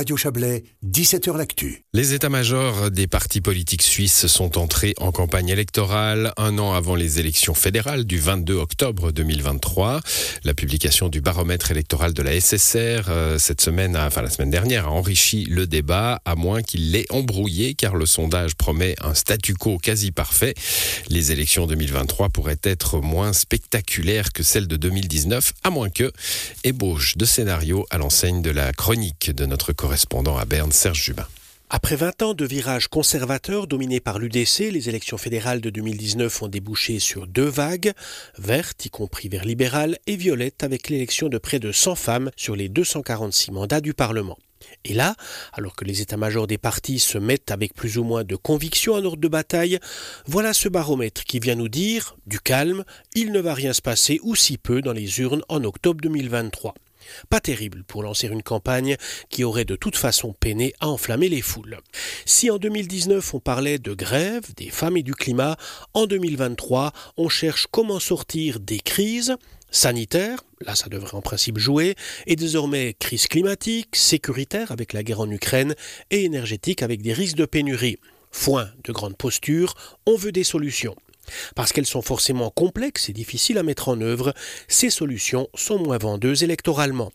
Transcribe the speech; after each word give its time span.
Radio 0.00 0.16
Chablais, 0.16 0.64
17h 0.82 1.36
L'Actu. 1.36 1.84
Les 1.92 2.14
états-majors 2.14 2.90
des 2.90 3.06
partis 3.06 3.42
politiques 3.42 3.82
suisses 3.82 4.28
sont 4.28 4.56
entrés 4.56 4.94
en 4.96 5.12
campagne 5.12 5.50
électorale 5.50 6.32
un 6.38 6.58
an 6.58 6.72
avant 6.72 6.94
les 6.94 7.20
élections 7.20 7.52
fédérales 7.52 8.06
du 8.06 8.18
22 8.18 8.54
octobre 8.54 9.12
2023. 9.12 10.00
La 10.44 10.54
publication 10.54 11.10
du 11.10 11.20
baromètre 11.20 11.70
électoral 11.70 12.14
de 12.14 12.22
la 12.22 12.40
SSR 12.40 13.10
euh, 13.10 13.38
cette 13.38 13.60
semaine, 13.60 13.94
enfin 13.94 14.22
la 14.22 14.30
semaine 14.30 14.48
dernière, 14.48 14.86
a 14.86 14.90
enrichi 14.90 15.44
le 15.44 15.66
débat, 15.66 16.22
à 16.24 16.34
moins 16.34 16.62
qu'il 16.62 16.92
l'ait 16.92 17.04
embrouillé, 17.10 17.74
car 17.74 17.94
le 17.94 18.06
sondage 18.06 18.54
promet 18.54 18.94
un 19.02 19.12
statu 19.12 19.52
quo 19.52 19.76
quasi 19.76 20.12
parfait. 20.12 20.54
Les 21.10 21.30
élections 21.30 21.66
2023 21.66 22.30
pourraient 22.30 22.60
être 22.62 23.00
moins 23.02 23.34
spectaculaires 23.34 24.32
que 24.32 24.44
celles 24.44 24.66
de 24.66 24.76
2019, 24.76 25.52
à 25.62 25.68
moins 25.68 25.90
que 25.90 26.10
ébauche 26.64 27.18
de 27.18 27.26
scénario 27.26 27.84
à 27.90 27.98
l'enseigne 27.98 28.40
de 28.40 28.50
la 28.50 28.72
chronique 28.72 29.30
de 29.30 29.44
notre 29.44 29.74
correspondant 29.90 30.38
à 30.38 30.44
Berne, 30.44 30.70
Serge 30.70 31.02
Jubin. 31.02 31.26
Après 31.68 31.96
20 31.96 32.22
ans 32.22 32.34
de 32.34 32.44
virage 32.44 32.86
conservateur 32.86 33.66
dominé 33.66 33.98
par 33.98 34.20
l'UDC, 34.20 34.70
les 34.70 34.88
élections 34.88 35.18
fédérales 35.18 35.60
de 35.60 35.68
2019 35.68 36.42
ont 36.42 36.46
débouché 36.46 37.00
sur 37.00 37.26
deux 37.26 37.48
vagues, 37.48 37.92
vertes, 38.38 38.86
y 38.86 38.90
compris 38.90 39.28
vers 39.28 39.44
libéral, 39.44 39.98
et 40.06 40.14
violettes 40.14 40.62
avec 40.62 40.90
l'élection 40.90 41.28
de 41.28 41.38
près 41.38 41.58
de 41.58 41.72
100 41.72 41.96
femmes 41.96 42.30
sur 42.36 42.54
les 42.54 42.68
246 42.68 43.50
mandats 43.50 43.80
du 43.80 43.92
Parlement. 43.92 44.38
Et 44.84 44.94
là, 44.94 45.16
alors 45.52 45.74
que 45.74 45.84
les 45.84 46.00
états-majors 46.00 46.46
des 46.46 46.56
partis 46.56 47.00
se 47.00 47.18
mettent 47.18 47.50
avec 47.50 47.74
plus 47.74 47.98
ou 47.98 48.04
moins 48.04 48.22
de 48.22 48.36
conviction 48.36 48.94
en 48.94 49.04
ordre 49.04 49.20
de 49.20 49.26
bataille, 49.26 49.80
voilà 50.24 50.52
ce 50.52 50.68
baromètre 50.68 51.24
qui 51.24 51.40
vient 51.40 51.56
nous 51.56 51.68
dire, 51.68 52.14
du 52.28 52.38
calme, 52.38 52.84
il 53.16 53.32
ne 53.32 53.40
va 53.40 53.54
rien 53.54 53.72
se 53.72 53.82
passer 53.82 54.20
ou 54.22 54.36
si 54.36 54.56
peu 54.56 54.82
dans 54.82 54.92
les 54.92 55.18
urnes 55.18 55.42
en 55.48 55.64
octobre 55.64 56.00
2023. 56.00 56.74
Pas 57.28 57.40
terrible 57.40 57.84
pour 57.84 58.02
lancer 58.02 58.28
une 58.28 58.42
campagne 58.42 58.96
qui 59.28 59.44
aurait 59.44 59.64
de 59.64 59.76
toute 59.76 59.96
façon 59.96 60.32
peiné 60.32 60.74
à 60.80 60.88
enflammer 60.88 61.28
les 61.28 61.42
foules. 61.42 61.78
Si 62.24 62.50
en 62.50 62.58
2019 62.58 63.34
on 63.34 63.40
parlait 63.40 63.78
de 63.78 63.94
grève, 63.94 64.44
des 64.56 64.70
femmes 64.70 64.96
et 64.96 65.02
du 65.02 65.14
climat, 65.14 65.56
en 65.94 66.06
2023 66.06 66.92
on 67.16 67.28
cherche 67.28 67.66
comment 67.70 68.00
sortir 68.00 68.60
des 68.60 68.80
crises 68.80 69.36
sanitaires, 69.70 70.44
là 70.60 70.74
ça 70.74 70.88
devrait 70.88 71.14
en 71.14 71.22
principe 71.22 71.58
jouer, 71.58 71.94
et 72.26 72.36
désormais 72.36 72.94
crise 72.98 73.26
climatique, 73.26 73.96
sécuritaire 73.96 74.72
avec 74.72 74.92
la 74.92 75.02
guerre 75.02 75.20
en 75.20 75.30
Ukraine 75.30 75.74
et 76.10 76.24
énergétique 76.24 76.82
avec 76.82 77.02
des 77.02 77.12
risques 77.12 77.36
de 77.36 77.46
pénurie. 77.46 77.98
Foin 78.32 78.70
de 78.84 78.92
grandes 78.92 79.16
postures, 79.16 79.74
on 80.06 80.16
veut 80.16 80.32
des 80.32 80.44
solutions. 80.44 80.96
Parce 81.54 81.72
qu'elles 81.72 81.86
sont 81.86 82.02
forcément 82.02 82.50
complexes 82.50 83.08
et 83.08 83.12
difficiles 83.12 83.58
à 83.58 83.62
mettre 83.62 83.88
en 83.88 84.00
œuvre, 84.00 84.34
ces 84.68 84.90
solutions 84.90 85.48
sont 85.54 85.78
moins 85.78 85.98
vendeuses 85.98 86.42
électoralement. 86.42 87.10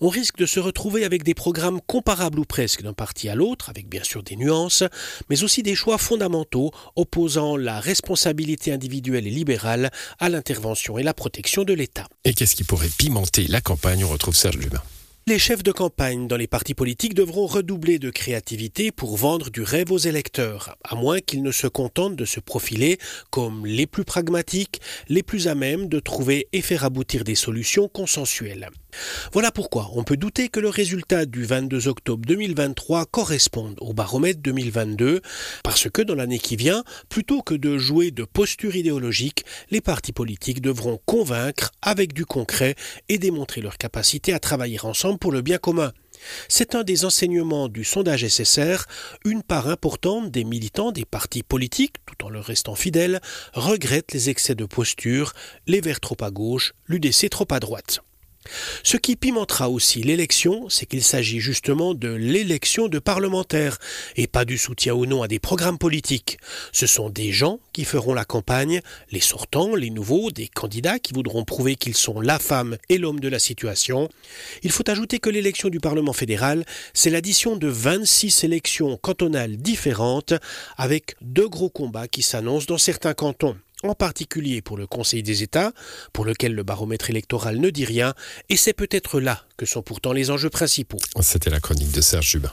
On 0.00 0.08
risque 0.08 0.36
de 0.36 0.46
se 0.46 0.60
retrouver 0.60 1.04
avec 1.04 1.22
des 1.22 1.34
programmes 1.34 1.80
comparables 1.86 2.38
ou 2.38 2.44
presque 2.44 2.82
d'un 2.82 2.92
parti 2.92 3.28
à 3.28 3.34
l'autre, 3.34 3.68
avec 3.68 3.88
bien 3.88 4.04
sûr 4.04 4.22
des 4.22 4.36
nuances, 4.36 4.84
mais 5.28 5.42
aussi 5.42 5.62
des 5.62 5.74
choix 5.74 5.98
fondamentaux 5.98 6.70
opposant 6.94 7.56
la 7.56 7.80
responsabilité 7.80 8.72
individuelle 8.72 9.26
et 9.26 9.30
libérale 9.30 9.90
à 10.18 10.28
l'intervention 10.28 10.98
et 10.98 11.02
la 11.02 11.14
protection 11.14 11.64
de 11.64 11.74
l'État. 11.74 12.08
Et 12.24 12.34
qu'est-ce 12.34 12.56
qui 12.56 12.64
pourrait 12.64 12.90
pimenter 12.96 13.46
la 13.48 13.60
campagne? 13.60 14.04
On 14.04 14.08
retrouve 14.08 14.36
Serge 14.36 14.58
Lubin. 14.58 14.82
Les 15.28 15.40
chefs 15.40 15.64
de 15.64 15.72
campagne 15.72 16.28
dans 16.28 16.36
les 16.36 16.46
partis 16.46 16.74
politiques 16.74 17.14
devront 17.14 17.46
redoubler 17.46 17.98
de 17.98 18.10
créativité 18.10 18.92
pour 18.92 19.16
vendre 19.16 19.50
du 19.50 19.62
rêve 19.62 19.90
aux 19.90 19.98
électeurs, 19.98 20.76
à 20.84 20.94
moins 20.94 21.18
qu'ils 21.18 21.42
ne 21.42 21.50
se 21.50 21.66
contentent 21.66 22.14
de 22.14 22.24
se 22.24 22.38
profiler 22.38 22.98
comme 23.30 23.66
les 23.66 23.88
plus 23.88 24.04
pragmatiques, 24.04 24.80
les 25.08 25.24
plus 25.24 25.48
à 25.48 25.56
même 25.56 25.88
de 25.88 25.98
trouver 25.98 26.46
et 26.52 26.62
faire 26.62 26.84
aboutir 26.84 27.24
des 27.24 27.34
solutions 27.34 27.88
consensuelles. 27.88 28.70
Voilà 29.32 29.50
pourquoi 29.50 29.90
on 29.94 30.04
peut 30.04 30.16
douter 30.16 30.48
que 30.48 30.60
le 30.60 30.68
résultat 30.68 31.26
du 31.26 31.44
22 31.44 31.88
octobre 31.88 32.24
2023 32.26 33.06
corresponde 33.06 33.76
au 33.80 33.92
baromètre 33.92 34.40
2022, 34.40 35.20
parce 35.62 35.88
que 35.90 36.02
dans 36.02 36.14
l'année 36.14 36.38
qui 36.38 36.56
vient, 36.56 36.84
plutôt 37.08 37.42
que 37.42 37.54
de 37.54 37.78
jouer 37.78 38.10
de 38.10 38.24
posture 38.24 38.76
idéologique, 38.76 39.44
les 39.70 39.80
partis 39.80 40.12
politiques 40.12 40.60
devront 40.60 41.00
convaincre 41.06 41.72
avec 41.82 42.12
du 42.12 42.24
concret 42.26 42.74
et 43.08 43.18
démontrer 43.18 43.60
leur 43.60 43.78
capacité 43.78 44.32
à 44.32 44.38
travailler 44.38 44.80
ensemble 44.82 45.18
pour 45.18 45.32
le 45.32 45.42
bien 45.42 45.58
commun. 45.58 45.92
C'est 46.48 46.74
un 46.74 46.82
des 46.82 47.04
enseignements 47.04 47.68
du 47.68 47.84
sondage 47.84 48.26
SSR. 48.26 48.86
Une 49.24 49.42
part 49.42 49.68
importante 49.68 50.30
des 50.30 50.44
militants 50.44 50.92
des 50.92 51.04
partis 51.04 51.42
politiques, 51.42 51.96
tout 52.06 52.24
en 52.24 52.30
leur 52.30 52.44
restant 52.44 52.74
fidèles, 52.74 53.20
regrettent 53.52 54.12
les 54.12 54.30
excès 54.30 54.54
de 54.54 54.64
posture, 54.64 55.32
les 55.66 55.80
Verts 55.80 56.00
trop 56.00 56.16
à 56.20 56.30
gauche, 56.30 56.72
l'UDC 56.86 57.30
trop 57.30 57.46
à 57.50 57.60
droite. 57.60 58.00
Ce 58.82 58.96
qui 58.96 59.16
pimentera 59.16 59.70
aussi 59.70 60.02
l'élection, 60.02 60.68
c'est 60.68 60.86
qu'il 60.86 61.02
s'agit 61.02 61.40
justement 61.40 61.94
de 61.94 62.08
l'élection 62.08 62.88
de 62.88 62.98
parlementaires 62.98 63.78
et 64.16 64.26
pas 64.26 64.44
du 64.44 64.58
soutien 64.58 64.94
ou 64.94 65.06
non 65.06 65.22
à 65.22 65.28
des 65.28 65.38
programmes 65.38 65.78
politiques. 65.78 66.38
Ce 66.72 66.86
sont 66.86 67.10
des 67.10 67.32
gens 67.32 67.60
qui 67.72 67.84
feront 67.84 68.14
la 68.14 68.24
campagne, 68.24 68.80
les 69.10 69.20
sortants, 69.20 69.74
les 69.74 69.90
nouveaux, 69.90 70.30
des 70.30 70.48
candidats 70.48 70.98
qui 70.98 71.12
voudront 71.12 71.44
prouver 71.44 71.76
qu'ils 71.76 71.96
sont 71.96 72.20
la 72.20 72.38
femme 72.38 72.76
et 72.88 72.98
l'homme 72.98 73.20
de 73.20 73.28
la 73.28 73.38
situation. 73.38 74.08
Il 74.62 74.70
faut 74.70 74.88
ajouter 74.88 75.18
que 75.18 75.30
l'élection 75.30 75.68
du 75.68 75.80
Parlement 75.80 76.12
fédéral, 76.12 76.64
c'est 76.94 77.10
l'addition 77.10 77.56
de 77.56 77.68
26 77.68 78.44
élections 78.44 78.96
cantonales 78.96 79.56
différentes 79.56 80.34
avec 80.76 81.16
deux 81.20 81.48
gros 81.48 81.70
combats 81.70 82.08
qui 82.08 82.22
s'annoncent 82.22 82.66
dans 82.66 82.78
certains 82.78 83.14
cantons 83.14 83.56
en 83.82 83.94
particulier 83.94 84.62
pour 84.62 84.76
le 84.76 84.86
Conseil 84.86 85.22
des 85.22 85.42
États, 85.42 85.72
pour 86.12 86.24
lequel 86.24 86.54
le 86.54 86.62
baromètre 86.62 87.10
électoral 87.10 87.58
ne 87.58 87.70
dit 87.70 87.84
rien, 87.84 88.14
et 88.48 88.56
c'est 88.56 88.72
peut-être 88.72 89.20
là 89.20 89.44
que 89.56 89.66
sont 89.66 89.82
pourtant 89.82 90.12
les 90.12 90.30
enjeux 90.30 90.50
principaux. 90.50 90.98
C'était 91.20 91.50
la 91.50 91.60
chronique 91.60 91.92
de 91.92 92.00
Serge 92.00 92.28
Jubin. 92.30 92.52